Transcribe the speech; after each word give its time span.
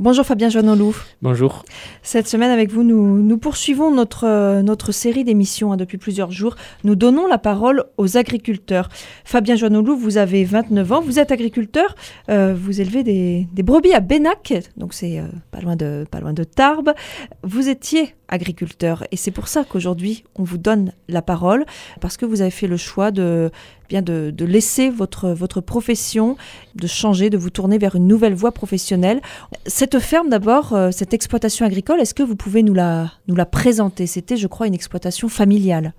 Bonjour 0.00 0.24
Fabien 0.24 0.48
Joannolou. 0.48 0.94
Bonjour. 1.20 1.62
Cette 2.02 2.26
semaine 2.26 2.50
avec 2.50 2.72
vous, 2.72 2.84
nous, 2.84 3.20
nous 3.20 3.36
poursuivons 3.36 3.90
notre, 3.90 4.26
euh, 4.26 4.62
notre 4.62 4.92
série 4.92 5.24
d'émissions 5.24 5.72
hein, 5.72 5.76
depuis 5.76 5.98
plusieurs 5.98 6.32
jours. 6.32 6.56
Nous 6.84 6.94
donnons 6.94 7.26
la 7.26 7.36
parole 7.36 7.84
aux 7.98 8.16
agriculteurs. 8.16 8.88
Fabien 9.26 9.56
Joannolou, 9.56 9.94
vous 9.94 10.16
avez 10.16 10.44
29 10.44 10.92
ans, 10.92 11.02
vous 11.02 11.18
êtes 11.18 11.32
agriculteur, 11.32 11.94
euh, 12.30 12.54
vous 12.58 12.80
élevez 12.80 13.02
des, 13.02 13.46
des, 13.52 13.62
brebis 13.62 13.92
à 13.92 14.00
Bénac, 14.00 14.54
donc 14.78 14.94
c'est 14.94 15.18
euh, 15.18 15.24
pas, 15.50 15.60
loin 15.60 15.76
de, 15.76 16.06
pas 16.10 16.20
loin 16.20 16.32
de 16.32 16.44
Tarbes. 16.44 16.94
Vous 17.42 17.68
étiez 17.68 18.14
agriculteur 18.30 19.04
et 19.10 19.16
c'est 19.16 19.30
pour 19.30 19.48
ça 19.48 19.64
qu'aujourd'hui 19.64 20.24
on 20.36 20.42
vous 20.42 20.58
donne 20.58 20.92
la 21.08 21.22
parole, 21.22 21.66
parce 22.00 22.16
que 22.16 22.24
vous 22.24 22.40
avez 22.40 22.50
fait 22.50 22.66
le 22.66 22.76
choix 22.76 23.10
de, 23.10 23.50
bien 23.88 24.02
de, 24.02 24.32
de 24.34 24.44
laisser 24.44 24.88
votre, 24.88 25.30
votre 25.30 25.60
profession, 25.60 26.36
de 26.74 26.86
changer, 26.86 27.28
de 27.28 27.36
vous 27.36 27.50
tourner 27.50 27.78
vers 27.78 27.96
une 27.96 28.06
nouvelle 28.06 28.34
voie 28.34 28.52
professionnelle. 28.52 29.20
Cette 29.66 29.98
ferme 29.98 30.28
d'abord, 30.28 30.72
euh, 30.72 30.90
cette 30.92 31.12
exploitation 31.12 31.66
agricole, 31.66 32.00
est-ce 32.00 32.14
que 32.14 32.22
vous 32.22 32.36
pouvez 32.36 32.62
nous 32.62 32.74
la, 32.74 33.12
nous 33.28 33.34
la 33.34 33.46
présenter? 33.46 34.06
C'était, 34.06 34.36
je 34.36 34.46
crois, 34.46 34.66
une 34.66 34.74
exploitation 34.74 35.28
familiale. 35.28 35.92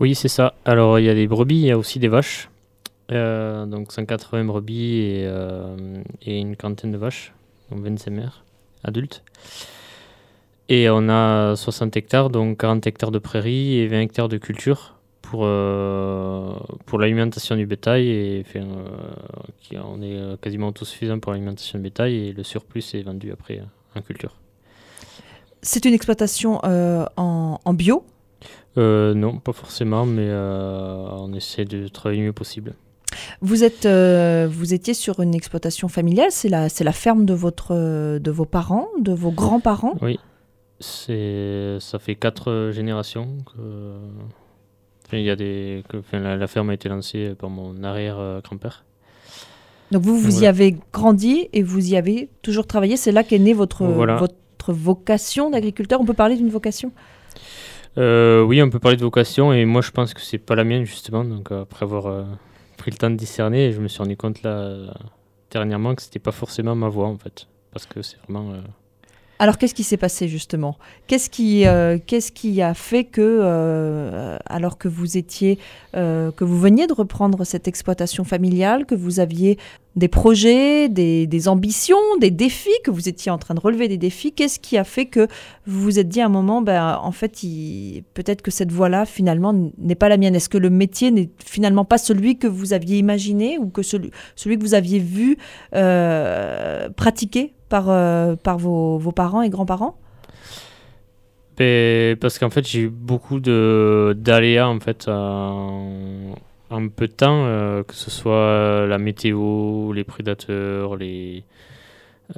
Oui, 0.00 0.14
c'est 0.14 0.28
ça. 0.28 0.54
Alors, 0.64 0.98
il 0.98 1.04
y 1.04 1.08
a 1.08 1.14
des 1.14 1.28
brebis, 1.28 1.56
il 1.56 1.66
y 1.66 1.70
a 1.70 1.78
aussi 1.78 1.98
des 1.98 2.08
vaches. 2.08 2.50
Euh, 3.12 3.66
donc, 3.66 3.92
180 3.92 4.44
brebis 4.44 4.98
et, 4.98 5.22
euh, 5.26 6.02
et, 6.22 6.40
une 6.40 6.56
quarantaine 6.56 6.90
de 6.90 6.98
vaches, 6.98 7.32
donc 7.70 7.84
25 7.84 8.10
mères 8.10 8.44
adultes. 8.82 9.22
Et 10.68 10.88
on 10.90 11.08
a 11.08 11.56
60 11.56 11.96
hectares, 11.96 12.30
donc 12.30 12.58
40 12.58 12.86
hectares 12.86 13.10
de 13.10 13.18
prairies 13.18 13.78
et 13.78 13.86
20 13.86 14.00
hectares 14.00 14.28
de 14.28 14.38
culture 14.38 14.94
pour, 15.20 15.42
euh, 15.44 16.54
pour 16.86 16.98
l'alimentation 16.98 17.56
du 17.56 17.66
bétail. 17.66 18.08
Et 18.08 18.44
enfin, 18.46 18.66
euh, 19.72 19.82
on 19.84 20.00
est 20.00 20.40
quasiment 20.40 20.68
autosuffisant 20.68 21.18
pour 21.18 21.32
l'alimentation 21.32 21.78
du 21.78 21.82
bétail 21.82 22.14
et 22.14 22.32
le 22.32 22.42
surplus 22.42 22.94
est 22.94 23.02
vendu 23.02 23.30
après 23.32 23.62
en 23.94 24.00
culture. 24.00 24.36
C'est 25.60 25.84
une 25.84 25.94
exploitation 25.94 26.60
euh, 26.64 27.04
en, 27.16 27.58
en, 27.64 27.74
bio? 27.74 28.04
Non, 28.76 29.38
pas 29.38 29.52
forcément, 29.52 30.06
mais 30.06 30.30
on 30.32 31.32
essaie 31.34 31.64
de 31.64 31.88
travailler 31.88 32.20
le 32.20 32.26
mieux 32.28 32.32
possible. 32.32 32.74
Vous, 33.40 33.64
êtes, 33.64 33.86
euh, 33.86 34.48
vous 34.50 34.74
étiez 34.74 34.94
sur 34.94 35.20
une 35.20 35.34
exploitation 35.34 35.88
familiale, 35.88 36.30
c'est 36.30 36.48
la, 36.48 36.68
la 36.80 36.92
ferme 36.92 37.24
de, 37.24 37.34
votre, 37.34 37.74
de 38.18 38.30
vos 38.30 38.44
parents, 38.44 38.88
de 38.98 39.12
vos 39.12 39.30
grands-parents? 39.30 39.94
Oui, 40.02 40.18
ça 40.80 41.98
fait 41.98 42.14
quatre 42.14 42.70
générations 42.72 43.38
que, 43.46 43.96
enfin, 45.06 45.18
il 45.18 45.24
y 45.24 45.30
a 45.30 45.36
des, 45.36 45.82
que 45.88 45.98
enfin, 45.98 46.18
la, 46.20 46.36
la, 46.36 46.46
ferme 46.46 46.70
a 46.70 46.74
été 46.74 46.88
lancée 46.88 47.34
par 47.38 47.50
mon 47.50 47.82
arrière-grand-père. 47.82 48.84
Donc 49.90 50.02
vous, 50.02 50.16
vous 50.16 50.30
voilà. 50.30 50.44
y 50.44 50.46
avez 50.46 50.76
grandi 50.92 51.48
et 51.52 51.62
vous 51.62 51.92
y 51.92 51.96
avez 51.96 52.28
toujours 52.42 52.66
travaillé, 52.66 52.96
c'est 52.96 53.12
là 53.12 53.22
qu'est 53.22 53.38
née 53.38 53.54
votre, 53.54 53.84
voilà. 53.84 54.16
votre 54.16 54.72
vocation 54.72 55.50
d'agriculteur. 55.50 56.00
On 56.00 56.04
peut 56.04 56.14
parler 56.14 56.36
d'une 56.36 56.50
vocation? 56.50 56.90
Euh, 57.98 58.42
Oui, 58.42 58.60
on 58.62 58.70
peut 58.70 58.80
parler 58.80 58.96
de 58.96 59.04
vocation 59.04 59.52
et 59.52 59.64
moi 59.64 59.82
je 59.82 59.90
pense 59.90 60.14
que 60.14 60.20
c'est 60.20 60.38
pas 60.38 60.54
la 60.54 60.64
mienne 60.64 60.84
justement, 60.84 61.24
donc 61.24 61.52
après 61.52 61.84
avoir... 61.84 62.06
Euh, 62.06 62.24
pris 62.76 62.90
le 62.90 62.96
temps 62.96 63.10
de 63.10 63.16
discerner 63.16 63.72
je 63.72 63.80
me 63.80 63.88
suis 63.88 63.98
rendu 63.98 64.16
compte 64.16 64.42
là 64.42 64.94
dernièrement 65.50 65.94
que 65.94 66.02
c'était 66.02 66.18
pas 66.18 66.32
forcément 66.32 66.74
ma 66.74 66.88
voix 66.88 67.06
en 67.06 67.16
fait 67.16 67.46
parce 67.72 67.86
que 67.86 68.02
c'est 68.02 68.18
vraiment 68.18 68.52
euh... 68.52 68.60
alors 69.44 69.58
qu'est-ce 69.58 69.74
qui 69.74 69.84
s'est 69.84 69.98
passé 69.98 70.26
justement? 70.26 70.78
Qu'est-ce 71.06 71.28
qui 71.28 71.66
euh, 71.66 71.98
qu'est-ce 72.06 72.32
qui 72.32 72.62
a 72.62 72.72
fait 72.72 73.04
que 73.04 73.20
euh, 73.20 74.38
alors 74.46 74.78
que 74.78 74.88
vous 74.88 75.18
étiez 75.18 75.58
euh, 75.94 76.30
que 76.30 76.44
vous 76.44 76.58
veniez 76.58 76.86
de 76.86 76.94
reprendre 76.94 77.44
cette 77.44 77.68
exploitation 77.68 78.24
familiale 78.24 78.86
que 78.86 78.94
vous 78.94 79.20
aviez 79.20 79.58
des 79.96 80.08
projets, 80.08 80.88
des, 80.88 81.46
ambitions, 81.46 81.98
des 82.20 82.30
défis, 82.30 82.70
que 82.84 82.90
vous 82.90 83.06
étiez 83.06 83.30
en 83.30 83.36
train 83.36 83.54
de 83.54 83.60
relever 83.60 83.86
des 83.86 83.98
défis? 83.98 84.32
Qu'est-ce 84.32 84.58
qui 84.58 84.78
a 84.78 84.82
fait 84.82 85.04
que 85.04 85.28
vous 85.66 85.82
vous 85.82 85.98
êtes 85.98 86.08
dit 86.08 86.22
à 86.22 86.26
un 86.26 86.30
moment, 86.30 86.62
ben, 86.62 86.98
en 87.00 87.12
fait, 87.12 87.32
peut-être 88.14 88.40
que 88.42 88.50
cette 88.50 88.72
voie-là, 88.72 89.04
finalement, 89.04 89.54
n'est 89.78 89.94
pas 89.94 90.08
la 90.08 90.16
mienne? 90.16 90.34
Est-ce 90.34 90.48
que 90.48 90.58
le 90.58 90.70
métier 90.70 91.12
n'est 91.12 91.28
finalement 91.38 91.84
pas 91.84 91.98
celui 91.98 92.38
que 92.38 92.48
vous 92.48 92.72
aviez 92.72 92.96
imaginé 92.96 93.56
ou 93.58 93.68
que 93.68 93.82
celui, 93.82 94.10
que 94.36 94.60
vous 94.60 94.74
aviez 94.74 94.98
vu 94.98 95.36
pratiquer? 96.96 97.52
Par, 97.68 97.88
euh, 97.88 98.36
par 98.36 98.58
vos, 98.58 98.98
vos, 98.98 99.12
parents 99.12 99.42
et 99.42 99.50
grands-parents 99.50 99.96
ben, 101.56 102.16
Parce 102.16 102.38
qu'en 102.38 102.50
fait, 102.50 102.66
j'ai 102.66 102.82
eu 102.82 102.88
beaucoup 102.90 103.40
d'aléas, 103.40 104.68
en 104.68 104.80
fait, 104.80 105.08
en 105.08 106.34
en 106.74 106.88
peu 106.88 107.06
de 107.06 107.12
temps, 107.12 107.44
euh, 107.46 107.82
que 107.82 107.94
ce 107.94 108.10
soit 108.10 108.86
la 108.86 108.98
météo, 108.98 109.92
les 109.92 110.04
prédateurs, 110.04 110.96
les, 110.96 111.44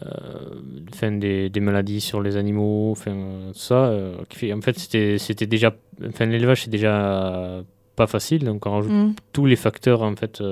euh, 0.03 0.61
fin 0.95 1.13
des, 1.13 1.49
des, 1.49 1.61
maladies 1.61 2.01
sur 2.01 2.21
les 2.21 2.37
animaux, 2.37 2.91
enfin 2.91 3.17
ça. 3.55 3.87
Euh, 3.87 4.17
en 4.53 4.61
fait, 4.61 4.79
c'était 4.79 5.47
déjà, 5.47 5.75
enfin 6.07 6.27
l'élevage 6.27 6.65
c'est 6.65 6.71
déjà 6.71 7.63
pas 7.95 8.07
facile, 8.07 8.45
donc 8.45 8.67
on 8.67 8.73
rajoute 8.73 8.93
mm. 8.93 9.15
tous 9.33 9.47
les 9.47 9.57
facteurs 9.57 10.03
en 10.03 10.17
fait 10.17 10.43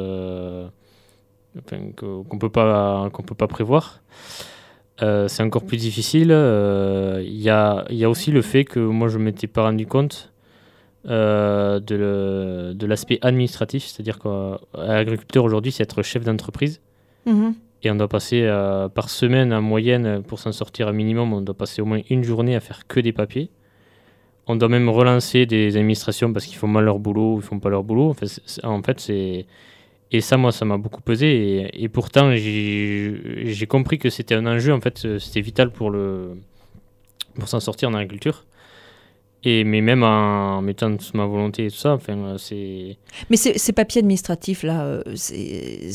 enfin, 1.58 1.78
qu'on 1.96 2.38
peut 2.38 2.50
pas 2.50 3.10
qu'on 3.12 3.22
peut 3.22 3.34
pas 3.34 3.48
prévoir. 3.48 4.00
C'est 4.98 5.42
encore 5.42 5.64
plus 5.64 5.78
difficile. 5.78 6.30
Il 6.30 7.40
y, 7.40 7.50
a, 7.50 7.84
y 7.90 8.04
a 8.04 8.10
aussi 8.10 8.30
le 8.30 8.42
fait 8.42 8.64
que 8.64 8.80
moi 8.80 9.08
je 9.08 9.18
m'étais 9.18 9.46
pas 9.46 9.62
rendu 9.62 9.86
compte 9.86 10.34
euh, 11.10 11.80
de 11.80 12.86
l'aspect 12.86 13.18
administratif, 13.20 13.84
c'est-à-dire 13.84 14.18
qu'un 14.18 14.58
agriculteur 14.74 15.44
aujourd'hui, 15.44 15.70
c'est 15.70 15.82
être 15.82 16.02
chef 16.02 16.24
d'entreprise. 16.24 16.80
Mmh. 17.26 17.50
Et 17.82 17.90
on 17.90 17.94
doit 17.94 18.08
passer 18.08 18.42
euh, 18.42 18.88
par 18.88 19.10
semaine 19.10 19.52
en 19.52 19.60
moyenne, 19.60 20.22
pour 20.22 20.38
s'en 20.38 20.52
sortir 20.52 20.88
un 20.88 20.92
minimum, 20.92 21.34
on 21.34 21.42
doit 21.42 21.54
passer 21.54 21.82
au 21.82 21.84
moins 21.84 22.00
une 22.08 22.24
journée 22.24 22.56
à 22.56 22.60
faire 22.60 22.86
que 22.86 23.00
des 23.00 23.12
papiers. 23.12 23.50
On 24.46 24.56
doit 24.56 24.68
même 24.68 24.88
relancer 24.88 25.44
des 25.44 25.76
administrations 25.76 26.32
parce 26.32 26.46
qu'ils 26.46 26.56
font 26.56 26.68
mal 26.68 26.84
leur 26.84 26.98
boulot 26.98 27.34
ou 27.34 27.36
ils 27.38 27.42
font 27.42 27.60
pas 27.60 27.68
leur 27.68 27.84
boulot. 27.84 28.14
En 28.62 28.82
fait 28.82 29.00
c'est. 29.00 29.46
Et 30.10 30.20
ça, 30.20 30.36
moi, 30.36 30.52
ça 30.52 30.64
m'a 30.64 30.76
beaucoup 30.76 31.00
pesé. 31.00 31.68
Et, 31.72 31.88
pourtant, 31.88 32.34
j'ai 32.34 33.66
compris 33.68 33.98
que 33.98 34.10
c'était 34.10 34.34
un 34.34 34.46
enjeu. 34.46 34.72
En 34.72 34.80
fait, 34.80 35.18
c'était 35.18 35.40
vital 35.40 35.70
pour, 35.70 35.94
pour 37.34 37.48
s'en 37.48 37.60
sortir 37.60 37.88
en 37.88 37.94
agriculture. 37.94 38.44
Et, 39.46 39.62
mais 39.64 39.82
même 39.82 40.02
en 40.02 40.62
mettant 40.62 40.96
toute 40.96 41.12
ma 41.12 41.26
volonté 41.26 41.66
et 41.66 41.70
tout 41.70 41.76
ça, 41.76 41.92
enfin, 41.92 42.36
c'est... 42.38 42.96
Mais 43.28 43.36
ces 43.36 43.72
papiers 43.72 43.98
administratifs, 43.98 44.62
là, 44.62 45.02
c'est 45.14 45.92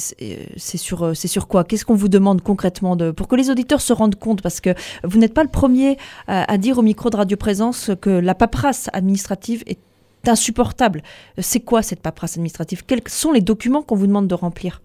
sur, 0.77 1.15
sur 1.15 1.47
quoi? 1.47 1.63
Qu'est-ce 1.63 1.83
qu'on 1.83 1.95
vous 1.95 2.09
demande 2.09 2.41
concrètement 2.41 2.95
Pour 3.13 3.27
que 3.27 3.35
les 3.35 3.49
auditeurs 3.49 3.81
se 3.81 3.91
rendent 3.91 4.19
compte, 4.19 4.43
parce 4.43 4.61
que 4.61 4.69
vous 5.03 5.17
n'êtes 5.17 5.33
pas 5.33 5.43
le 5.43 5.49
premier 5.49 5.97
à, 6.27 6.51
à, 6.51 6.57
dire 6.59 6.77
au 6.77 6.83
micro 6.83 7.09
de 7.09 7.15
Radio 7.15 7.37
Présence 7.37 7.89
que 8.01 8.11
la 8.11 8.35
paperasse 8.35 8.89
administrative 8.93 9.63
est 9.65 9.79
insupportable. 10.29 11.01
C'est 11.37 11.59
quoi 11.59 11.81
cette 11.81 12.01
paperasse 12.01 12.33
administrative? 12.33 12.83
Quels 12.85 13.01
sont 13.07 13.31
les 13.31 13.41
documents 13.41 13.81
qu'on 13.81 13.95
vous 13.95 14.07
demande 14.07 14.27
de 14.27 14.35
remplir? 14.35 14.81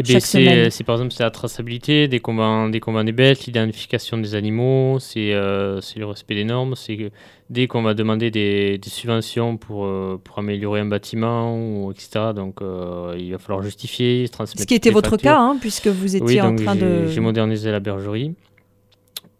Eh 0.00 0.02
bien, 0.02 0.20
c'est 0.20 0.84
par 0.84 0.94
exemple 0.94 1.12
c'est 1.12 1.24
la 1.24 1.30
traçabilité 1.30 2.06
des 2.06 2.20
combats, 2.20 2.68
des 2.70 2.78
combats 2.78 3.02
des 3.02 3.10
bêtes, 3.10 3.46
l'identification 3.46 4.16
des 4.16 4.36
animaux, 4.36 4.98
c'est 5.00 5.32
euh, 5.32 5.80
le 5.96 6.06
respect 6.06 6.36
des 6.36 6.44
normes, 6.44 6.76
c'est 6.76 7.10
dès 7.50 7.66
qu'on 7.66 7.82
va 7.82 7.94
demander 7.94 8.30
des, 8.30 8.78
des 8.78 8.90
subventions 8.90 9.56
pour, 9.56 9.86
euh, 9.86 10.20
pour 10.22 10.38
améliorer 10.38 10.80
un 10.80 10.86
bâtiment, 10.86 11.58
ou, 11.58 11.90
etc. 11.90 12.32
Donc 12.32 12.62
euh, 12.62 13.16
il 13.18 13.32
va 13.32 13.38
falloir 13.38 13.62
justifier, 13.62 14.28
transmettre. 14.28 14.60
Ce 14.60 14.66
qui 14.66 14.74
était 14.74 14.90
votre 14.90 15.10
factures. 15.10 15.30
cas, 15.30 15.38
hein, 15.38 15.56
puisque 15.60 15.88
vous 15.88 16.14
étiez 16.14 16.40
oui, 16.40 16.40
en 16.40 16.54
train 16.54 16.76
de. 16.76 17.08
J'ai 17.08 17.20
modernisé 17.20 17.72
la 17.72 17.80
bergerie. 17.80 18.34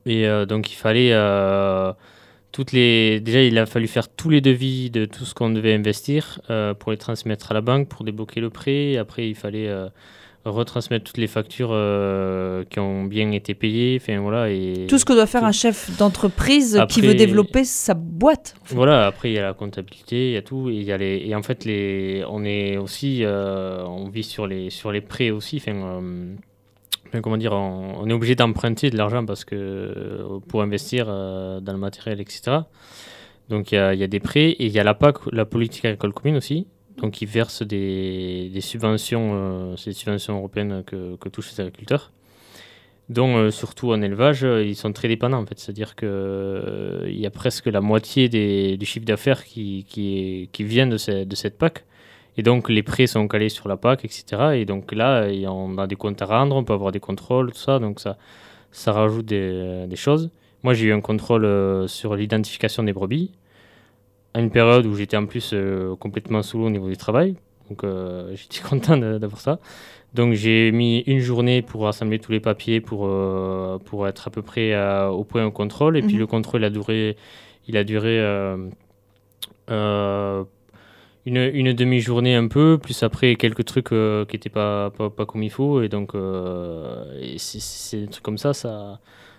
Et 0.07 0.27
euh, 0.27 0.45
donc 0.45 0.73
il 0.73 0.77
fallait. 0.77 1.13
Toutes 2.59 2.73
les... 2.73 3.21
Déjà, 3.21 3.41
il 3.41 3.57
a 3.57 3.67
fallu 3.67 3.87
faire 3.87 4.09
tous 4.09 4.31
les 4.31 4.41
devis 4.41 4.91
de 4.91 5.05
tout 5.05 5.25
ce 5.25 5.33
qu'on 5.33 5.51
devait 5.51 5.75
investir 5.75 6.41
euh, 6.51 6.75
pour 6.75 6.91
les 6.91 6.99
transmettre 6.99 7.53
à 7.53 7.55
la 7.55 7.61
banque, 7.61 7.87
pour 7.87 8.03
débloquer 8.03 8.41
le 8.41 8.51
prêt. 8.51 8.97
Après, 8.97 9.29
il 9.29 9.37
fallait 9.37 9.69
euh, 9.69 9.87
retransmettre 10.45 11.05
toutes 11.05 11.19
les 11.19 11.29
factures 11.29 11.71
euh, 11.71 12.65
qui 12.69 12.81
ont 12.81 13.05
bien 13.05 13.31
été 13.31 13.55
payées. 13.55 14.01
Enfin, 14.03 14.19
voilà, 14.19 14.51
et 14.51 14.89
Tout 14.89 14.99
ce 14.99 15.05
que 15.05 15.13
doit 15.13 15.29
faire 15.29 15.45
un 15.45 15.53
chef 15.53 15.97
d'entreprise 15.99 16.83
qui 16.89 17.01
veut 17.01 17.15
développer 17.15 17.63
sa 17.63 17.95
boîte. 17.95 18.57
Voilà, 18.71 19.07
après 19.07 19.31
il 19.31 19.35
y 19.35 19.39
a 19.39 19.43
la 19.43 19.55
comptabilité, 19.55 20.31
il 20.31 20.33
y 20.33 20.37
a 20.37 20.43
tout. 20.43 20.69
Et, 20.69 20.75
il 20.75 20.83
y 20.83 20.91
a 20.91 20.97
les, 20.97 21.23
et 21.29 21.37
en 21.37 21.45
fait, 21.45 21.65
les, 21.65 22.25
on 22.29 22.45
est 22.45 22.77
aussi, 22.77 23.23
on 23.25 24.09
vit 24.09 24.25
sur 24.25 24.49
les, 24.49 24.71
sur 24.71 24.91
les 24.91 25.01
prêts 25.01 25.31
aussi. 25.31 25.59
Enfin, 25.59 26.01
comment 27.23 27.37
dire, 27.37 27.53
on, 27.53 28.09
est 28.09 28.13
obligé 28.13 28.35
d'emprunter 28.35 28.91
de 28.91 28.97
l'argent 28.97 29.25
parce 29.25 29.45
que 29.45 30.39
pour 30.49 30.63
investir 30.63 31.07
euh, 31.09 31.61
dans 31.61 31.73
le 31.73 31.79
matériel, 31.79 32.21
etc. 32.21 32.59
Donc 33.49 33.73
il 33.73 33.77
y, 33.77 33.79
a, 33.79 33.95
il 33.95 34.09
des 34.09 34.21
prêts 34.21 34.51
et 34.51 34.67
il 34.67 34.73
y 34.73 34.79
a 34.79 34.85
la 34.85 34.95
PAC, 34.95 35.17
la 35.33 35.45
politique 35.45 35.85
agricole 35.85 36.13
commune 36.13 36.37
aussi, 36.37 36.67
donc 36.99 37.23
ils 37.23 37.29
versent 37.29 37.63
des, 37.63 38.51
subventions, 38.61 39.31
euh, 39.33 39.77
ces 39.77 39.93
subventions 39.93 40.39
européennes 40.39 40.83
que, 40.85 41.29
touchent 41.29 41.53
les 41.53 41.61
agriculteurs. 41.61 42.13
Donc 43.09 43.37
euh, 43.37 43.51
surtout 43.51 43.93
en 43.93 44.03
élevage, 44.03 44.43
ils 44.43 44.77
sont 44.77 44.93
très 44.93 45.09
dépendants 45.09 45.39
en 45.39 45.47
fait. 45.47 45.59
C'est-à-dire 45.59 45.97
qu'il 45.97 46.09
euh, 46.11 47.11
y 47.11 47.25
a 47.25 47.31
presque 47.31 47.67
la 47.67 47.81
moitié 47.81 48.29
des, 48.29 48.77
du 48.77 48.85
chiffre 48.85 49.07
d'affaires 49.07 49.45
qui, 49.45 49.87
vient 50.59 50.87
de 50.87 50.97
cette 50.99 51.59
PAC. 51.59 51.85
Et 52.37 52.43
donc 52.43 52.69
les 52.69 52.83
prêts 52.83 53.07
sont 53.07 53.27
calés 53.27 53.49
sur 53.49 53.69
la 53.69 53.77
PAC, 53.77 54.05
etc. 54.05 54.53
Et 54.55 54.65
donc 54.65 54.93
là, 54.93 55.27
on 55.47 55.77
a 55.79 55.87
des 55.87 55.97
comptes 55.97 56.23
à 56.23 56.27
rendre, 56.27 56.55
on 56.55 56.65
peut 56.65 56.73
avoir 56.73 56.93
des 56.93 57.01
contrôles, 57.01 57.53
tout 57.53 57.59
ça. 57.59 57.79
Donc 57.79 58.01
ça, 58.01 58.17
ça 58.71 58.93
rajoute 58.93 59.27
des, 59.27 59.87
des 59.89 59.97
choses. 59.97 60.31
Moi, 60.63 60.75
j'ai 60.75 60.87
eu 60.87 60.93
un 60.93 61.01
contrôle 61.01 61.89
sur 61.89 62.15
l'identification 62.15 62.83
des 62.83 62.93
brebis 62.93 63.33
à 64.35 64.41
une 64.41 64.51
période 64.51 64.87
où 64.87 64.95
j'étais 64.95 65.17
en 65.17 65.27
plus 65.27 65.55
complètement 65.99 66.43
sous 66.43 66.59
l'eau 66.59 66.67
au 66.67 66.71
niveau 66.71 66.89
du 66.89 66.97
travail. 66.97 67.35
Donc, 67.71 67.85
j'étais 68.35 68.61
content 68.61 68.97
d'avoir 68.97 69.41
ça. 69.41 69.59
Donc 70.15 70.35
j'ai 70.35 70.73
mis 70.73 71.01
une 71.01 71.21
journée 71.21 71.63
pour 71.63 71.83
rassembler 71.83 72.19
tous 72.19 72.33
les 72.33 72.41
papiers 72.41 72.81
pour, 72.81 73.07
euh, 73.07 73.79
pour 73.79 74.09
être 74.09 74.29
à 74.29 74.31
peu 74.31 74.43
près 74.43 74.73
euh, 74.73 75.09
au 75.09 75.25
point 75.25 75.45
au 75.45 75.51
contrôle. 75.51 75.97
Et 75.97 76.03
puis 76.03 76.15
mhm. 76.15 76.21
le 76.21 76.27
contrôle 76.27 76.65
a 76.65 76.71
duré, 76.71 77.17
il 77.67 77.77
a 77.77 77.85
duré 77.85 78.19
euh, 78.19 78.57
une, 81.27 81.37
une 81.37 81.73
demi-journée 81.73 82.35
un 82.35 82.49
peu, 82.49 82.79
plus 82.79 83.03
après 83.03 83.37
quelques 83.37 83.65
trucs 83.65 83.89
qui 83.89 83.95
n'étaient 83.95 84.49
pas, 84.49 84.91
pas, 84.91 85.11
pas, 85.11 85.27
comme 85.27 85.43
il 85.43 85.51
faut. 85.51 85.83
Et 85.83 85.89
donc 85.89 86.13
c'est 87.37 88.01
des 88.01 88.09
trucs 88.09 88.25
comme 88.25 88.39
ça, 88.39 88.55
ça, 88.55 88.99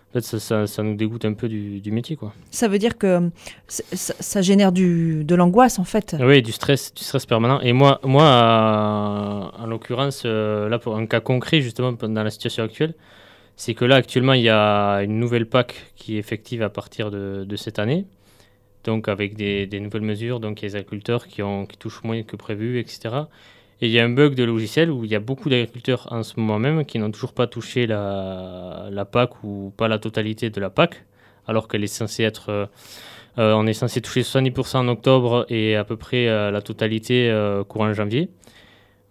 en 0.09 0.13
fait, 0.13 0.39
ça, 0.39 0.65
ça, 0.65 0.81
nous 0.81 0.95
dégoûte 0.95 1.23
un 1.25 1.33
peu 1.33 1.47
du, 1.47 1.81
du, 1.81 1.91
métier. 1.91 2.15
Quoi. 2.15 2.33
Ça 2.49 2.67
veut 2.67 2.79
dire 2.79 2.97
que 2.97 3.29
ça, 3.67 4.15
ça 4.19 4.41
génère 4.41 4.71
du, 4.71 5.23
de 5.23 5.35
l'angoisse, 5.35 5.77
en 5.77 5.83
fait 5.83 6.15
Oui, 6.19 6.41
du 6.41 6.51
stress, 6.51 6.91
du 6.95 7.03
stress 7.03 7.27
permanent. 7.27 7.59
Et 7.61 7.73
moi, 7.73 7.99
moi 8.03 9.51
en 9.55 9.67
l'occurrence, 9.67 10.23
euh, 10.25 10.67
là, 10.67 10.79
pour 10.79 10.97
un 10.97 11.05
cas 11.05 11.19
concret, 11.19 11.61
justement, 11.61 11.91
dans 11.91 12.23
la 12.23 12.31
situation 12.31 12.63
actuelle, 12.63 12.95
c'est 13.55 13.75
que 13.75 13.85
là, 13.85 13.97
actuellement, 13.97 14.33
il 14.33 14.41
y 14.41 14.49
a 14.49 15.03
une 15.03 15.19
nouvelle 15.19 15.45
PAC 15.45 15.75
qui 15.95 16.15
est 16.15 16.19
effective 16.19 16.63
à 16.63 16.69
partir 16.69 17.11
de, 17.11 17.45
de 17.47 17.55
cette 17.55 17.77
année. 17.77 18.07
Donc, 18.89 19.07
avec 19.07 19.35
des, 19.35 19.67
des, 19.67 19.79
nouvelles 19.79 20.01
mesures, 20.01 20.39
donc 20.39 20.63
il 20.63 20.65
y 20.65 20.65
a 20.65 20.69
les 20.69 20.75
agriculteurs 20.77 21.27
qui, 21.27 21.43
ont, 21.43 21.67
qui 21.67 21.77
touchent 21.77 22.01
moins 22.03 22.23
que 22.23 22.35
prévu, 22.35 22.79
etc. 22.79 22.99
Et 23.81 23.85
il 23.85 23.91
y 23.91 23.99
a 23.99 24.03
un 24.03 24.09
bug 24.09 24.33
de 24.33 24.43
logiciel 24.43 24.89
où 24.89 25.05
il 25.05 25.11
y 25.11 25.15
a 25.15 25.19
beaucoup 25.19 25.47
d'agriculteurs 25.47 26.07
en 26.09 26.23
ce 26.23 26.39
moment 26.39 26.57
même 26.57 26.83
qui 26.85 26.97
n'ont 26.97 27.11
toujours 27.11 27.33
pas 27.33 27.45
touché 27.45 27.85
la, 27.85 28.87
la, 28.89 29.05
PAC 29.05 29.43
ou 29.43 29.71
pas 29.77 29.87
la 29.87 29.99
totalité 29.99 30.49
de 30.49 30.59
la 30.59 30.71
PAC, 30.71 31.05
alors 31.45 31.67
qu'elle 31.67 31.83
est 31.83 31.95
censée 32.01 32.23
être. 32.23 32.49
Euh, 32.49 32.65
euh, 33.37 33.63
est 33.67 33.73
censé 33.73 34.01
toucher 34.01 34.21
70% 34.21 34.77
en 34.77 34.87
octobre 34.87 35.45
et 35.49 35.75
à 35.75 35.83
peu 35.83 35.97
près 35.97 36.27
euh, 36.27 36.49
la 36.49 36.63
totalité 36.63 37.31
courant 37.67 37.93
janvier. 37.93 38.31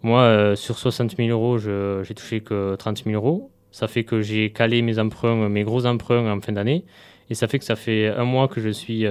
Moi, 0.03 0.57
sur 0.57 0.77
60 0.77 1.15
000 1.15 1.29
euros, 1.29 1.57
j'ai 1.57 2.13
touché 2.13 2.41
que 2.41 2.75
30 2.75 3.05
000 3.05 3.15
euros. 3.15 3.49
Ça 3.71 3.87
fait 3.87 4.03
que 4.03 4.21
j'ai 4.21 4.51
calé 4.51 4.81
mes 4.81 4.99
emprunts, 4.99 5.47
mes 5.47 5.63
gros 5.63 5.85
emprunts 5.85 6.29
en 6.29 6.41
fin 6.41 6.51
d'année. 6.51 6.83
Et 7.29 7.33
ça 7.33 7.47
fait 7.47 7.59
que 7.59 7.65
ça 7.65 7.77
fait 7.77 8.07
un 8.07 8.25
mois 8.25 8.49
que 8.49 8.59
je 8.59 8.69
suis 8.69 9.05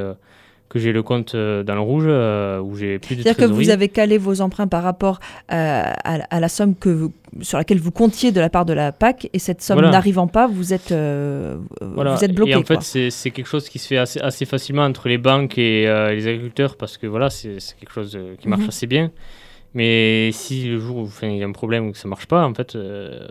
que 0.69 0.79
j'ai 0.79 0.93
le 0.93 1.03
compte 1.03 1.35
euh, 1.35 1.63
dans 1.63 1.75
le 1.75 1.81
rouge 1.81 2.05
euh, 2.07 2.61
où 2.61 2.77
j'ai 2.77 2.99
plus 2.99 3.17
de 3.17 3.23
C'est-à-dire 3.23 3.49
que 3.49 3.53
vous 3.53 3.71
avez 3.71 3.89
calé 3.89 4.19
vos 4.19 4.41
emprunts 4.41 4.67
par 4.67 4.83
rapport 4.83 5.19
euh, 5.53 5.83
à, 6.05 6.41
la 6.41 6.49
somme 6.49 6.75
que 6.75 7.09
sur 7.41 7.59
laquelle 7.59 7.79
vous 7.79 7.91
comptiez 7.91 8.33
de 8.33 8.41
la 8.41 8.51
part 8.51 8.65
de 8.65 8.73
la 8.73 8.93
PAC 8.93 9.31
et 9.33 9.39
cette 9.39 9.63
somme 9.63 9.81
n'arrivant 9.81 10.27
pas, 10.27 10.47
vous 10.47 10.73
êtes, 10.73 10.93
vous 10.93 12.25
êtes 12.25 12.35
bloqué. 12.35 12.53
Et 12.53 12.55
en 12.55 12.65
fait, 12.65 12.83
c'est 12.83 13.31
quelque 13.31 13.47
chose 13.47 13.69
qui 13.69 13.79
se 13.79 13.89
fait 13.89 13.99
assez, 13.99 14.21
assez, 14.21 14.45
facilement 14.45 14.85
entre 14.85 15.09
les 15.09 15.19
banques 15.19 15.59
et 15.59 15.83
les 15.85 16.27
agriculteurs 16.27 16.77
parce 16.77 16.97
que 16.97 17.07
voilà, 17.07 17.31
c'est 17.31 17.59
quelque 17.79 17.93
chose 17.93 18.19
qui 18.39 18.49
marche 18.49 18.63
mhm. 18.63 18.69
assez 18.69 18.87
bien. 18.87 19.11
Mais 19.75 20.31
si 20.33 20.69
le 20.69 20.81
jour 20.81 20.97
où 20.97 21.11
il 21.23 21.37
y 21.37 21.43
a 21.43 21.47
un 21.47 21.53
problème 21.53 21.89
ou 21.89 21.93
que 21.93 21.99
ça 21.99 22.09
marche 22.09 22.27
pas, 22.27 22.47
en 22.47 22.55
fait, 22.55 22.77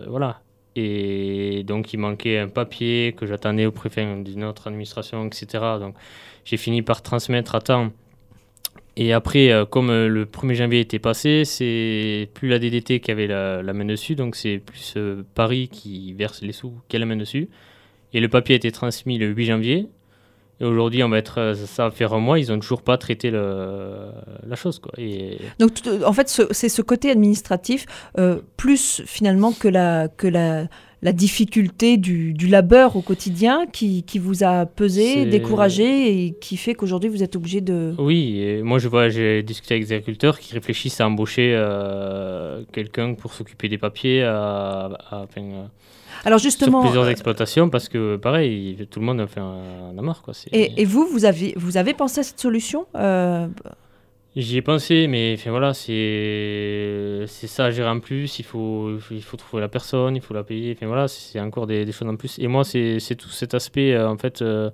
voilà. 0.07 0.39
Et 0.77 1.63
donc, 1.63 1.91
il 1.93 1.97
manquait 1.97 2.37
un 2.37 2.47
papier 2.47 3.15
que 3.17 3.25
j'attendais 3.25 3.65
au 3.65 3.71
préfet 3.71 4.05
d'une 4.23 4.43
autre 4.43 4.67
administration, 4.67 5.25
etc. 5.25 5.47
Donc, 5.79 5.95
j'ai 6.45 6.57
fini 6.57 6.83
par 6.83 7.01
transmettre 7.01 7.55
à 7.55 7.61
temps. 7.61 7.91
Et 8.95 9.11
après, 9.11 9.51
euh, 9.51 9.65
comme 9.65 9.89
euh, 9.89 10.07
le 10.07 10.25
1er 10.25 10.53
janvier 10.53 10.79
était 10.79 10.99
passé, 10.99 11.45
c'est 11.45 12.29
plus 12.35 12.47
la 12.47 12.59
DDT 12.59 12.99
qui 12.99 13.11
avait 13.11 13.27
la, 13.27 13.61
main 13.73 13.85
dessus, 13.85 14.15
donc 14.15 14.35
c'est 14.35 14.59
plus 14.59 14.93
euh, 14.97 15.23
Paris 15.35 15.67
qui 15.67 16.13
verse 16.13 16.41
les 16.41 16.51
sous 16.51 16.73
qui 16.87 16.95
a 16.95 16.99
la 16.99 17.05
main 17.05 17.15
dessus. 17.15 17.49
Et 18.13 18.19
le 18.19 18.27
papier 18.27 18.53
a 18.53 18.57
été 18.57 18.71
transmis 18.71 19.17
le 19.17 19.27
8 19.27 19.45
janvier. 19.45 19.87
Et 20.59 20.65
aujourd'hui, 20.65 21.03
on 21.03 21.09
va 21.09 21.17
être, 21.17 21.53
ça 21.55 21.85
va 21.85 21.91
faire 21.91 22.13
un 22.13 22.19
mois, 22.19 22.39
ils 22.39 22.49
n'ont 22.49 22.59
toujours 22.59 22.81
pas 22.81 22.97
traité 22.97 23.29
la 23.29 24.55
chose. 24.55 24.79
Quoi. 24.79 24.91
Donc, 25.59 25.73
en 26.05 26.13
fait, 26.13 26.27
c'est 26.51 26.69
ce 26.69 26.81
côté 26.81 27.11
administratif, 27.11 27.85
plus 28.57 29.03
finalement 29.05 29.51
que 29.51 29.67
la, 29.67 30.07
que 30.07 30.27
la, 30.27 30.67
la 31.01 31.11
difficulté 31.11 31.97
du, 31.97 32.33
labeur 32.47 32.95
au 32.95 33.01
quotidien 33.01 33.65
qui, 33.71 34.03
vous 34.19 34.43
a 34.43 34.65
pesé, 34.65 35.25
découragé 35.25 36.25
et 36.25 36.31
qui 36.33 36.57
fait 36.57 36.73
qu'aujourd'hui 36.73 37.09
vous 37.09 37.23
êtes 37.23 37.35
obligé 37.35 37.61
de... 37.61 37.93
Oui, 37.97 38.39
et 38.39 38.61
moi 38.63 38.79
je 38.79 38.87
vois, 38.87 39.09
j'ai 39.09 39.43
discuté 39.43 39.75
avec 39.75 39.87
des 39.87 39.93
agriculteurs 39.93 40.39
qui 40.39 40.53
réfléchissent 40.53 40.99
à 41.01 41.07
embaucher 41.07 41.53
euh, 41.55 42.63
quelqu'un 42.71 43.13
pour 43.13 43.33
s'occuper 43.33 43.69
des 43.69 43.77
papiers 43.77 44.23
à, 44.23 44.89
alors 46.25 46.39
justement, 46.39 46.81
sur 46.81 46.89
plusieurs 46.89 47.05
euh, 47.05 47.11
exploitations 47.11 47.69
parce 47.69 47.89
que 47.89 48.15
pareil, 48.15 48.87
tout 48.89 48.99
le 48.99 49.05
monde 49.05 49.21
a 49.21 49.27
fait 49.27 49.39
un, 49.39 49.97
un. 49.97 50.13
Quoi. 50.23 50.33
Et, 50.51 50.81
et, 50.81 50.85
vous, 50.85 51.05
vous 51.05 51.25
avez, 51.25 51.53
vous 51.57 51.77
avez 51.77 51.93
pensé 51.93 52.21
à 52.21 52.23
cette 52.23 52.39
solution 52.39 52.87
euh, 52.95 53.47
J'y 54.37 54.57
ai 54.57 54.61
pensé, 54.61 55.07
mais 55.07 55.35
voilà, 55.47 55.73
c'est 55.73 57.25
ça 57.27 57.65
à 57.65 57.71
gérer 57.71 57.89
en 57.89 57.99
plus. 57.99 58.37
Il 58.37 58.45
faut, 58.45 58.99
il 59.09 59.23
faut 59.23 59.35
trouver 59.35 59.61
la 59.61 59.67
personne, 59.67 60.15
il 60.15 60.21
faut 60.21 60.35
la 60.35 60.43
payer. 60.43 60.73
Enfin, 60.77 60.85
voilà, 60.85 61.07
c'est 61.07 61.39
encore 61.39 61.65
des, 61.65 61.91
choses 61.91 62.07
en 62.07 62.15
plus. 62.17 62.37
Et 62.37 62.45
moi, 62.45 62.63
c'est 62.63 62.99
tout 63.17 63.29
cet 63.29 63.55
aspect, 63.55 63.93
euh, 63.95 64.07
en 64.07 64.15
fait, 64.15 64.43
euh, 64.43 64.69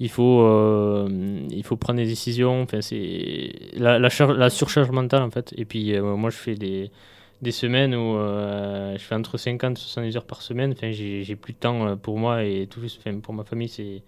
il, 0.00 0.10
faut, 0.10 0.40
euh, 0.42 1.08
il 1.48 1.62
faut 1.62 1.76
prendre 1.76 2.00
des 2.00 2.06
décisions. 2.06 2.66
C'est 2.80 3.52
la, 3.76 4.10
surcharge 4.50 4.90
mentale, 4.90 5.22
en 5.22 5.30
fait. 5.30 5.54
Et 5.56 5.64
puis, 5.64 5.96
moi, 6.00 6.30
je 6.30 6.36
fais 6.36 6.56
des, 6.56 6.90
des 7.40 7.52
semaines 7.52 7.94
où 7.94 8.16
je 8.18 8.98
fais 8.98 9.14
entre 9.14 9.38
50 9.38 9.78
et 9.78 9.80
70 9.80 10.16
heures 10.16 10.26
par 10.26 10.42
semaine. 10.42 10.72
Enfin, 10.72 10.90
j'ai 10.90 11.36
plus 11.36 11.52
de 11.52 11.58
temps 11.58 11.96
pour 11.98 12.18
moi 12.18 12.42
et 12.42 12.66
tout 12.68 12.80
enfin, 12.84 13.20
pour 13.20 13.32
ma 13.32 13.44
famille, 13.44 13.68
c'est 13.68 14.02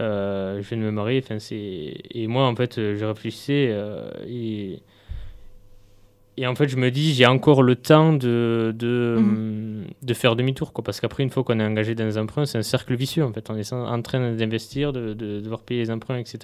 euh, 0.00 0.62
je 0.62 0.68
viens 0.68 0.78
de 0.78 0.82
me 0.82 0.90
marier. 0.90 1.22
Enfin, 1.22 1.38
et 1.50 2.26
moi, 2.26 2.46
en 2.46 2.56
fait, 2.56 2.76
je 2.76 3.04
réfléchissais 3.04 3.68
euh, 3.70 4.10
et, 4.26 4.80
et 6.36 6.46
en 6.46 6.54
fait, 6.54 6.68
je 6.68 6.76
me 6.76 6.90
dis, 6.90 7.12
j'ai 7.12 7.26
encore 7.26 7.62
le 7.62 7.76
temps 7.76 8.12
de, 8.12 8.74
de, 8.76 9.16
mhm. 9.18 9.84
de 10.02 10.14
faire 10.14 10.36
demi-tour. 10.36 10.72
Quoi, 10.72 10.82
parce 10.82 11.00
qu'après, 11.00 11.22
une 11.22 11.30
fois 11.30 11.44
qu'on 11.44 11.60
est 11.60 11.64
engagé 11.64 11.94
dans 11.94 12.06
les 12.06 12.18
emprunts, 12.18 12.46
c'est 12.46 12.58
un 12.58 12.62
cercle 12.62 12.94
vicieux. 12.94 13.24
En 13.24 13.32
fait, 13.32 13.50
on 13.50 13.56
est 13.56 13.72
en 13.72 14.02
train 14.02 14.32
d'investir, 14.32 14.92
de, 14.92 15.12
de, 15.12 15.40
devoir 15.40 15.60
payer 15.60 15.82
les 15.82 15.90
emprunts, 15.90 16.18
etc. 16.18 16.38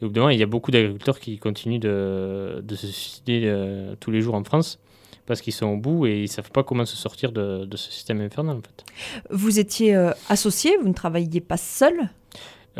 Et 0.00 0.04
au 0.04 0.08
bout 0.08 0.20
moment, 0.20 0.30
il 0.30 0.38
y 0.38 0.42
a 0.44 0.46
beaucoup 0.46 0.70
d'agriculteurs 0.70 1.18
qui 1.18 1.38
continuent 1.38 1.80
de, 1.80 2.60
de 2.62 2.76
se 2.76 2.86
suicider 2.86 3.42
euh, 3.46 3.94
tous 3.98 4.12
les 4.12 4.20
jours 4.20 4.34
en 4.34 4.44
France 4.44 4.78
parce 5.26 5.42
qu'ils 5.42 5.52
sont 5.52 5.66
au 5.66 5.76
bout 5.76 6.06
et 6.06 6.20
ils 6.20 6.22
ne 6.22 6.26
savent 6.26 6.50
pas 6.50 6.62
comment 6.62 6.86
se 6.86 6.96
sortir 6.96 7.32
de, 7.32 7.66
de, 7.66 7.76
ce 7.76 7.92
système 7.92 8.20
infernal. 8.22 8.56
En 8.56 8.62
fait. 8.62 8.84
Vous 9.28 9.58
étiez 9.58 9.94
associé, 10.30 10.78
vous 10.80 10.88
ne 10.88 10.94
travailliez 10.94 11.42
pas 11.42 11.58
seul? 11.58 12.08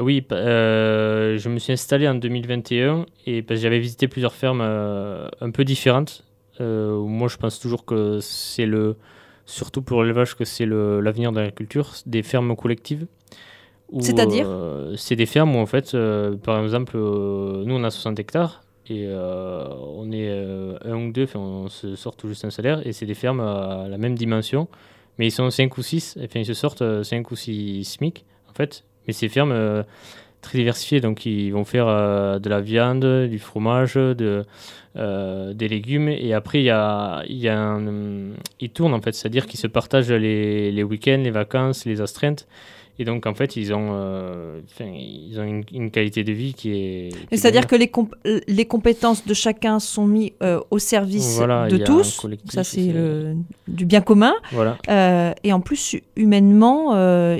Oui, 0.00 0.24
euh, 0.30 1.38
je 1.38 1.48
me 1.48 1.58
suis 1.58 1.72
installé 1.72 2.08
en 2.08 2.14
2021 2.14 3.06
et 3.26 3.42
parce 3.42 3.58
que 3.58 3.62
j'avais 3.62 3.80
visité 3.80 4.06
plusieurs 4.06 4.34
fermes 4.34 4.60
euh, 4.62 5.28
un 5.40 5.50
peu 5.50 5.64
différentes. 5.64 6.24
Euh, 6.60 6.98
moi, 7.00 7.28
je 7.28 7.36
pense 7.36 7.58
toujours 7.58 7.84
que 7.84 8.20
c'est 8.20 8.66
le, 8.66 8.96
surtout 9.44 9.82
pour 9.82 10.02
l'élevage, 10.02 10.36
que 10.36 10.44
c'est 10.44 10.66
l'avenir 10.66 11.32
de 11.32 11.40
l'agriculture, 11.40 11.92
des 12.06 12.22
fermes 12.22 12.54
collectives. 12.54 13.06
C'est-à-dire 14.00 14.46
C'est 14.96 15.16
des 15.16 15.26
fermes 15.26 15.56
où, 15.56 15.58
en 15.58 15.66
fait, 15.66 15.96
par 16.42 16.62
exemple, 16.62 16.98
nous, 16.98 17.74
on 17.74 17.84
a 17.84 17.90
60 17.90 18.18
hectares 18.18 18.62
et 18.90 19.08
on 19.08 20.12
est 20.12 20.30
un 20.84 20.96
ou 20.96 21.10
deux, 21.10 21.26
on 21.34 21.68
se 21.68 21.96
sort 21.96 22.14
tout 22.14 22.28
juste 22.28 22.44
un 22.44 22.50
salaire 22.50 22.86
et 22.86 22.92
c'est 22.92 23.06
des 23.06 23.14
fermes 23.14 23.40
à 23.40 23.86
la 23.88 23.96
même 23.96 24.14
dimension, 24.14 24.68
mais 25.18 25.28
ils 25.28 25.32
sont 25.32 25.48
5 25.48 25.78
ou 25.78 25.82
6, 25.82 26.18
enfin, 26.22 26.40
ils 26.40 26.46
se 26.46 26.54
sortent 26.54 27.02
5 27.02 27.30
ou 27.30 27.36
6 27.36 27.84
SMIC, 27.84 28.26
en 28.50 28.52
fait, 28.52 28.84
mais 29.08 29.14
c'est 29.14 29.28
fermes 29.28 29.52
euh, 29.52 29.82
très 30.42 30.58
diversifiées, 30.58 31.00
donc 31.00 31.26
ils 31.26 31.50
vont 31.50 31.64
faire 31.64 31.88
euh, 31.88 32.38
de 32.38 32.48
la 32.48 32.60
viande, 32.60 33.26
du 33.28 33.38
fromage, 33.40 33.94
de, 33.94 34.44
euh, 34.96 35.52
des 35.54 35.66
légumes, 35.66 36.08
et 36.08 36.34
après 36.34 36.60
il 36.60 36.64
y 36.64 36.70
a, 36.70 37.24
y 37.28 37.48
a 37.48 37.58
un, 37.58 38.34
ils 38.60 38.70
tournent 38.70 38.94
en 38.94 39.00
fait, 39.00 39.12
c'est-à-dire 39.12 39.46
qu'ils 39.46 39.58
se 39.58 39.66
partagent 39.66 40.12
les, 40.12 40.70
les 40.70 40.82
week-ends, 40.84 41.20
les 41.24 41.30
vacances, 41.30 41.86
les 41.86 42.00
astreintes. 42.00 42.46
Et 43.00 43.04
donc, 43.04 43.26
en 43.26 43.34
fait, 43.34 43.54
ils 43.56 43.72
ont, 43.72 43.90
euh, 43.92 44.60
ils 44.80 45.38
ont 45.38 45.62
une, 45.72 45.90
qualité 45.92 46.24
de 46.24 46.32
vie 46.32 46.52
qui 46.52 46.72
est. 46.72 47.08
C'est-à-dire 47.30 47.68
que 47.68 47.76
les, 47.76 47.90
les 48.48 48.64
compétences 48.64 49.24
de 49.24 49.34
chacun 49.34 49.78
sont 49.78 50.06
mises 50.06 50.32
euh, 50.42 50.60
au 50.72 50.80
service 50.80 51.38
de 51.38 51.76
tous. 51.76 52.26
Ça, 52.46 52.64
c'est 52.64 52.92
du 53.68 53.84
bien 53.84 54.00
commun. 54.00 54.34
Voilà. 54.50 54.78
Euh, 54.88 55.32
et 55.44 55.52
en 55.52 55.60
plus, 55.60 55.96
humainement, 56.16 56.96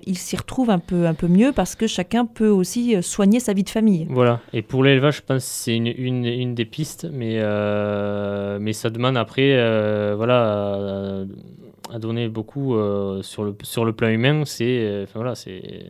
ils 0.06 0.18
s'y 0.18 0.36
retrouvent 0.36 0.70
un 0.70 0.78
peu, 0.78 1.06
un 1.06 1.14
peu 1.14 1.26
mieux 1.26 1.52
parce 1.52 1.74
que 1.74 1.88
chacun 1.88 2.24
peut 2.24 2.50
aussi 2.50 3.02
soigner 3.02 3.40
sa 3.40 3.52
vie 3.52 3.64
de 3.64 3.70
famille. 3.70 4.06
Voilà. 4.10 4.40
Et 4.52 4.62
pour 4.62 4.84
l'élevage, 4.84 5.16
je 5.16 5.22
pense 5.22 5.44
que 5.44 5.50
c'est 5.50 5.74
une, 5.74 5.88
une, 5.88 6.24
une, 6.24 6.54
des 6.54 6.66
pistes, 6.66 7.08
mais, 7.12 7.42
mais 8.60 8.72
ça 8.72 8.90
demande 8.90 9.16
après, 9.16 9.56
voilà 10.14 11.26
à 11.90 11.98
donner 11.98 12.28
beaucoup 12.28 12.74
euh, 12.74 13.22
sur, 13.22 13.44
le, 13.44 13.56
sur 13.62 13.84
le 13.84 13.92
plan 13.92 14.08
humain, 14.08 14.44
c'est 14.44 15.02
enfin, 15.04 15.20
voilà, 15.20 15.34
c'est 15.34 15.88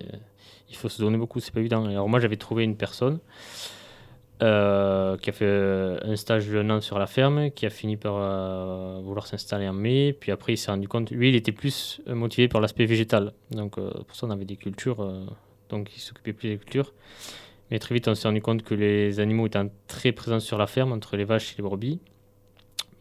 il 0.71 0.77
faut 0.77 0.89
se 0.89 1.01
donner 1.01 1.17
beaucoup, 1.19 1.41
c'est 1.41 1.53
pas 1.53 1.61
évident. 1.61 1.85
Alors 1.87 2.09
moi 2.09 2.21
j'avais 2.21 2.37
trouvé 2.37 2.65
une 2.65 2.77
personne 2.77 3.21
euh, 4.41 5.17
qui 5.17 5.31
a 5.31 5.33
fait 5.33 5.45
euh, 5.47 5.99
un 6.03 6.15
stage 6.15 6.47
de 6.47 6.59
un 6.59 6.71
an 6.71 6.81
sur 6.81 6.97
la 7.01 7.09
ferme, 7.09 7.51
qui 7.51 7.67
a 7.67 7.71
fini 7.71 7.97
par 7.97 8.15
euh, 8.17 9.01
vouloir 9.03 9.27
s'installer 9.27 9.69
en 9.69 9.73
mai. 9.73 10.13
Puis 10.13 10.31
après, 10.31 10.53
il 10.53 10.57
s'est 10.57 10.71
rendu 10.71 10.87
compte, 10.87 11.11
lui, 11.11 11.31
il 11.31 11.35
était 11.35 11.51
plus 11.51 12.01
motivé 12.07 12.47
par 12.47 12.61
l'aspect 12.61 12.87
végétal. 12.87 13.33
Donc, 13.51 13.75
pour 13.75 14.15
ça, 14.15 14.27
on 14.27 14.31
avait 14.31 14.45
des 14.45 14.57
cultures, 14.57 15.27
donc 15.71 15.91
il 15.97 16.01
s'occupait 16.01 16.33
plus 16.33 16.51
des 16.51 16.59
cultures. 16.59 16.93
Mais 17.71 17.81
très 17.81 17.95
vite, 17.95 18.07
on 18.07 18.15
s'est 18.15 18.29
rendu 18.29 18.41
compte 18.41 18.63
que 18.63 18.75
les 18.75 19.19
animaux 19.19 19.47
étaient 19.47 19.59
très 19.89 20.13
présents 20.13 20.41
sur 20.41 20.57
la 20.57 20.69
ferme, 20.69 20.93
entre 20.93 21.17
les 21.17 21.25
vaches 21.25 21.55
et 21.55 21.57
les 21.59 21.63
brebis. 21.65 21.99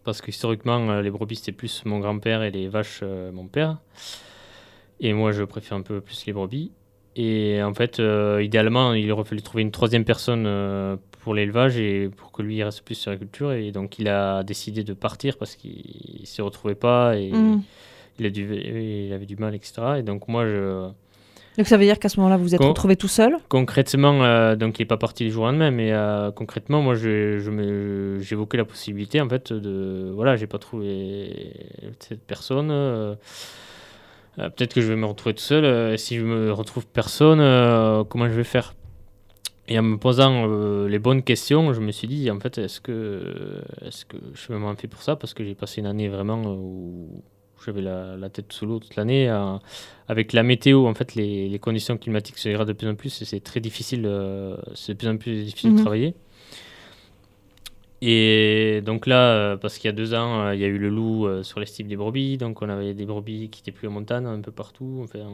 Parce 0.08 0.22
que 0.22 0.30
historiquement, 0.30 1.02
les 1.02 1.12
brebis, 1.12 1.36
c'était 1.36 1.52
plus 1.52 1.84
mon 1.84 2.00
grand-père 2.00 2.44
et 2.44 2.50
les 2.50 2.70
vaches, 2.70 3.04
mon 3.04 3.48
père. 3.48 3.80
Et 5.02 5.12
moi, 5.12 5.34
je 5.34 5.44
préfère 5.44 5.76
un 5.78 5.82
peu 5.82 6.00
plus 6.00 6.26
les 6.26 6.32
brebis. 6.32 6.72
Et 7.18 7.62
en 7.62 7.74
fait, 7.74 8.02
idéalement, 8.42 8.94
il 8.94 9.12
aurait 9.12 9.26
fallu 9.26 9.42
trouver 9.42 9.64
une 9.64 9.72
troisième 9.72 10.06
personne 10.06 10.46
pour 11.28 11.36
l'élevage 11.36 11.78
et 11.78 12.08
pour 12.08 12.32
que 12.32 12.42
lui 12.42 12.56
il 12.56 12.64
reste 12.64 12.84
plus 12.84 12.96
sur 12.96 13.12
la 13.12 13.18
culture. 13.18 13.52
Et 13.52 13.74
donc 13.74 14.00
il 14.00 14.08
a 14.08 14.44
décidé 14.44 14.86
de 14.86 14.94
partir 14.94 15.38
parce 15.38 15.58
qu'il 15.58 16.22
ne 16.22 16.26
s'y 16.26 16.42
retrouvait 16.42 16.74
pas 16.74 17.18
et 17.18 17.34
mm. 17.34 17.64
il, 18.20 18.26
a 18.28 18.30
dû, 18.30 18.56
il 18.56 19.12
avait 19.12 19.26
du 19.26 19.36
mal, 19.36 19.54
etc. 19.54 19.74
Et 19.98 20.04
donc 20.04 20.30
moi 20.30 20.46
je. 20.46 20.88
Donc 21.58 21.68
ça 21.68 21.78
veut 21.78 21.86
dire 21.86 21.98
qu'à 22.00 22.10
ce 22.10 22.20
moment-là 22.20 22.38
vous 22.38 22.54
êtes 22.54 22.64
retrouvé 22.64 22.96
tout 22.96 23.08
seul 23.08 23.38
Concrètement, 23.50 24.24
euh, 24.24 24.56
donc 24.56 24.80
il 24.80 24.84
n'est 24.84 24.88
pas 24.88 24.98
parti 24.98 25.24
du 25.24 25.32
jour 25.32 25.46
lendemain, 25.46 25.72
mais 25.72 25.92
euh, 25.92 26.32
concrètement 26.32 26.82
moi 26.82 26.96
j'évoquais 26.96 28.58
la 28.58 28.66
possibilité 28.66 29.22
en 29.22 29.30
fait 29.30 29.52
de 29.52 30.12
voilà 30.14 30.36
j'ai 30.36 30.48
pas 30.48 30.60
trouvé 30.60 31.54
cette 32.00 32.22
personne. 32.22 32.70
Euh, 32.72 33.16
peut-être 34.36 34.76
que 34.76 34.82
je 34.82 34.88
vais 34.88 34.96
me 34.96 35.06
retrouver 35.06 35.34
tout 35.34 35.44
seul. 35.44 35.98
si 35.98 36.18
je 36.18 36.26
me 36.26 36.52
retrouve 36.52 36.86
personne, 36.86 37.40
comment 38.08 38.28
je 38.30 38.34
vais 38.34 38.44
faire? 38.44 38.74
Et 39.70 39.78
en 39.78 39.84
me 39.84 39.98
posant 39.98 40.48
euh, 40.48 40.88
les 40.88 41.00
bonnes 41.00 41.24
questions, 41.24 41.74
je 41.74 41.82
me 41.82 41.92
suis 41.92 42.08
dit, 42.08 42.32
en 42.32 42.40
fait, 42.40 42.58
est-ce 42.58 42.80
que, 42.80 43.62
est 43.82 44.08
que 44.08 44.18
je 44.34 44.40
suis 44.40 44.54
vraiment 44.54 44.74
fait 44.76 44.88
pour 44.88 45.02
ça? 45.02 45.18
Parce 45.18 45.34
que 45.34 45.44
j'ai 45.44 45.56
passé 45.56 45.82
une 45.82 45.88
année 45.88 46.08
vraiment 46.08 46.42
où 46.46 47.22
j'avais 47.66 47.82
la, 47.82 48.30
tête 48.30 48.52
sous 48.52 48.66
l'eau 48.66 48.80
toute 48.80 48.96
l'année. 48.96 49.30
avec 50.08 50.34
la 50.34 50.44
météo, 50.44 50.88
en 50.88 50.94
fait, 50.94 51.16
les, 51.16 51.60
conditions 51.60 51.98
climatiques 51.98 52.38
se 52.38 52.50
dégradent 52.50 52.68
de 52.68 52.74
plus 52.74 52.88
en 52.88 52.96
plus 52.96 53.22
et 53.22 53.26
c'est 53.26 53.40
très 53.40 53.60
difficile, 53.60 54.04
euh, 54.06 54.58
c'est 54.76 54.94
de 54.94 54.98
plus 54.98 55.08
en 55.08 55.18
plus 55.18 55.44
difficile 55.44 55.72
de 55.72 55.76
mhm. 55.76 55.82
travailler. 55.82 56.16
Et 58.02 58.82
donc 58.86 59.08
là, 59.08 59.32
euh, 59.34 59.58
parce 59.58 59.78
qu'il 59.78 59.88
y 59.88 59.90
a 59.90 59.96
deux 59.96 60.14
ans, 60.14 60.42
euh, 60.42 60.56
il 60.56 60.62
y 60.62 60.64
a 60.64 60.68
eu 60.68 60.78
le 60.78 60.90
loup 60.90 61.26
euh, 61.26 61.42
sur 61.42 61.60
les 61.60 61.66
styles 61.66 61.88
des 61.88 61.96
brebis, 61.96 62.38
donc 62.38 62.62
on 62.62 62.70
avait 62.70 62.94
des 62.94 63.06
brebis 63.06 63.50
qui 63.50 63.62
étaient 63.62 63.72
plus 63.72 63.88
en 63.88 63.92
montagne, 63.92 64.26
un 64.28 64.42
peu 64.42 64.52
partout. 64.52 65.02
Enfin, 65.04 65.26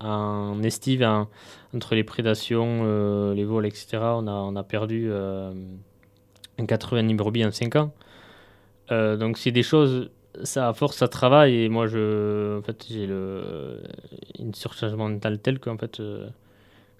en 0.00 0.62
estive, 0.64 1.06
entre 1.72 1.94
les 1.94 2.02
prédations, 2.02 3.32
les 3.32 3.44
vols, 3.44 3.66
etc., 3.66 3.98
on 4.00 4.26
a, 4.26 4.32
on 4.32 4.56
a 4.56 4.62
perdu 4.64 5.08
90 6.66 7.14
brebis 7.14 7.44
en 7.44 7.52
5 7.52 7.76
ans. 7.76 7.92
donc 8.90 9.38
c'est 9.38 9.52
des 9.52 9.62
choses, 9.62 10.10
ça 10.44 10.68
à 10.68 10.72
force, 10.72 10.96
ça 10.96 11.08
travaille, 11.08 11.64
et 11.64 11.68
moi, 11.68 11.86
je, 11.86 12.58
en 12.58 12.62
fait, 12.62 12.86
j'ai 12.88 13.04
une 13.04 14.54
surcharge 14.54 14.94
mentale 14.94 15.38
telle 15.38 15.58
qu'en 15.58 15.76
fait 15.76 16.00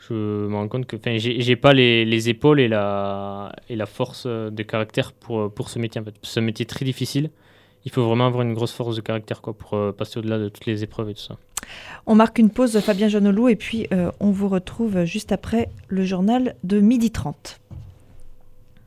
je 0.09 0.15
me 0.49 0.55
rends 0.55 0.69
compte 0.69 0.87
que 0.87 0.97
j'ai 1.17 1.57
pas 1.57 1.73
les, 1.73 2.05
les, 2.05 2.29
épaules 2.29 2.61
et 2.61 2.69
la, 2.69 3.53
et 3.69 3.77
la 3.77 3.87
force 3.87 4.27
de 4.27 4.63
caractère 4.63 5.13
pour, 5.13 5.53
pour 5.53 5.69
ce 5.69 5.79
métier. 5.79 6.01
En 6.01 6.05
fait. 6.05 6.15
C'est 6.23 6.41
un 6.41 6.43
métier 6.43 6.67
très 6.67 6.85
difficile. 6.85 7.31
Il 7.85 7.91
faut 7.91 8.05
vraiment 8.05 8.27
avoir 8.27 8.43
une 8.43 8.55
grosse 8.55 8.73
force 8.73 8.97
de 8.97 9.01
caractère 9.01 9.41
quoi, 9.41 9.55
pour 9.55 9.75
euh, 9.75 9.93
passer 9.93 10.19
au-delà 10.19 10.39
de 10.39 10.49
toutes 10.49 10.67
les 10.67 10.83
épreuves 10.83 11.11
et 11.11 11.15
tout 11.15 11.23
ça. 11.23 11.37
On 12.07 12.15
marque 12.15 12.39
une 12.39 12.51
pause, 12.51 12.79
Fabien 12.81 13.09
Jeannelot, 13.09 13.49
et 13.49 13.57
puis 13.57 13.87
euh, 13.93 14.11
on 14.21 14.31
vous 14.31 14.49
retrouve 14.49 15.05
juste 15.05 15.33
après 15.33 15.69
le 15.89 16.05
journal 16.05 16.55
de 16.65 16.81
midi 16.81 17.11
30. 17.11 17.61